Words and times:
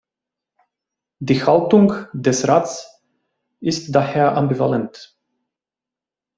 Die 1.19 1.43
Haltung 1.45 1.93
des 2.13 2.47
Rats 2.47 3.03
ist 3.59 3.93
daher 3.93 4.35
ambivalent. 4.35 5.15